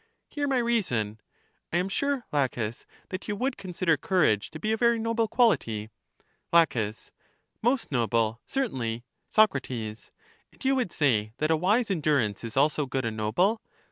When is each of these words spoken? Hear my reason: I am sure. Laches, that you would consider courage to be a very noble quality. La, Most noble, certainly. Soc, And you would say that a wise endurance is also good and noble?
Hear 0.29 0.47
my 0.47 0.57
reason: 0.57 1.21
I 1.71 1.77
am 1.77 1.87
sure. 1.87 2.25
Laches, 2.31 2.87
that 3.09 3.27
you 3.27 3.35
would 3.35 3.55
consider 3.55 3.97
courage 3.97 4.49
to 4.49 4.59
be 4.59 4.71
a 4.71 4.75
very 4.77 4.97
noble 4.97 5.27
quality. 5.27 5.91
La, 6.51 6.65
Most 7.61 7.91
noble, 7.91 8.41
certainly. 8.47 9.05
Soc, 9.29 9.53
And 9.69 9.99
you 10.63 10.75
would 10.75 10.91
say 10.91 11.33
that 11.37 11.51
a 11.51 11.55
wise 11.55 11.91
endurance 11.91 12.43
is 12.43 12.57
also 12.57 12.87
good 12.87 13.05
and 13.05 13.15
noble? 13.15 13.61